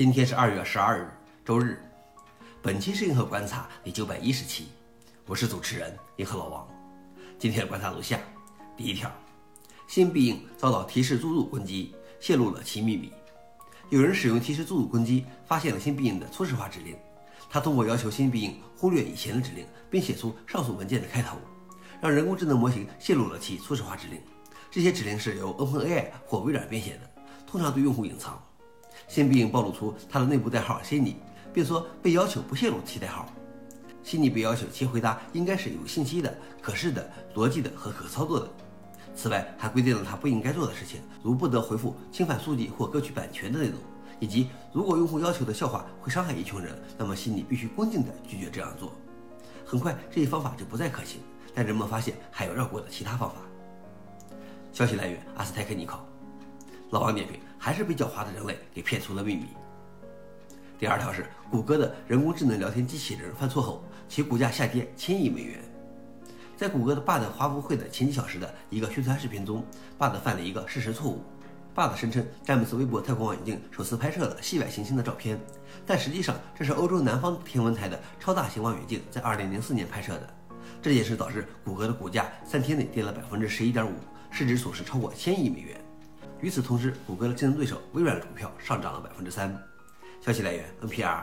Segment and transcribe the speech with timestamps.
[0.00, 1.10] 今天是二月十二日，
[1.44, 1.78] 周日。
[2.62, 4.68] 本期是银河观察第九百一十期，
[5.26, 6.66] 我是主持人银河老王。
[7.38, 8.18] 今天的观察如下：
[8.78, 9.12] 第一条，
[9.86, 13.12] 新必应遭到提示注入攻击，泄露了其秘密。
[13.90, 16.96] 有人使用提示注入攻击，发现了新必应的初始化指令。
[17.50, 21.36] 他通过要求新必应忽略以前的指令，并写出上述文件的开头，
[22.00, 24.18] 让人工智能模型泄露了其初始化指令。
[24.70, 28.42] 这些指令是由 OpenAI 或微软编写的，通常对用户隐藏。
[29.08, 31.16] 新必应暴露出他的内部代号“悉尼”，
[31.52, 33.26] 并说被要求不泄露其代号。
[34.02, 38.48] 悉尼被要求其回答应该是有信息的、可视的、逻辑的和可操作的。
[39.14, 43.76] 此外，还规定了他不应该做的事情，如不得回复侵犯书籍或歌曲版权的内容，
[44.20, 48.92] 以及如果用户要求的笑话会伤害一群人，那么悉尼必须恭敬地拒绝这样做。
[49.66, 51.20] 很快，这一方法就不再可行，
[51.54, 53.36] 但人们发现还有绕过的其他方法。
[54.72, 56.09] 消息来源：阿斯泰克尼考。
[56.90, 59.46] 老王点评：还是被狡猾的人类给骗出了秘密。
[60.76, 65.60] 第二条是，谷歌的人工智能聊天机器人犯错后，其股价下跌千亿美元。
[66.56, 69.64] 在谷歌的 Bard 发布会的前几小时的一个宣传视频中
[69.98, 71.22] ，Bard 犯了一个事实错误。
[71.76, 75.38] Bard 声称詹姆斯韦伯太空望远镜首次拍摄了系外行星的照片，
[75.86, 80.34] 但实际上这是欧洲南方天文台的超大型望远镜在2004年拍摄的。
[80.82, 83.94] 这件事导致谷歌的股价三天内跌了百分之十一点五，
[84.30, 85.80] 市值损失超过千亿美元。
[86.42, 89.54] 与此同时，谷歌的竞争对手微软的股票上涨了百分之三。
[90.20, 91.22] 消息来源：NPR。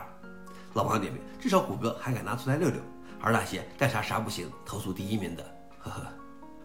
[0.74, 2.80] 老王点评：至少谷歌还敢拿出来溜溜，
[3.20, 5.42] 而那些干啥啥不行、投诉第一名的，
[5.80, 6.06] 呵呵。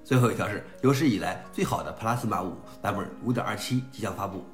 [0.04, 4.46] 最后一条是有史以来最好的 Plasma 五版本5.27即将发布。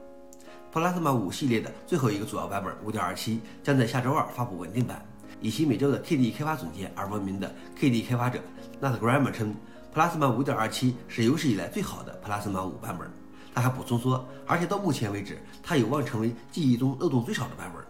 [0.72, 5.04] Plasma 五系列的最后一个主要版本5.27将在下周二发布稳定版。
[5.42, 8.40] 以其每周的 KD 开发总监而闻名的 KD 开发者
[8.80, 9.56] Nat Grammar 称
[9.94, 13.10] ，Plasma 5.27是有史以来最好的 Plasma 五版本。
[13.54, 17.84] 他还补充说，而且到目前为止，它有望成为记忆中漏洞最少的版本。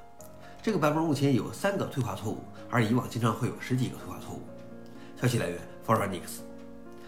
[0.62, 4.42] 这个版本目前有三个退化错误，而以往经常会有十几个退化错误。
[5.20, 6.42] 消息来源 f o r e r n i x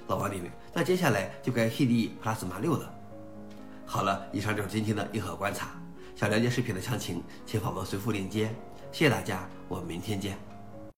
[0.08, 2.94] 老王点评：那接下来就该 KDE Plasma 六了。
[3.86, 5.70] 好了，以上就是今天的硬核观察。
[6.16, 8.54] 想了解视频的详情，请访问随附链接。
[8.92, 10.51] 谢谢大家，我们明天见。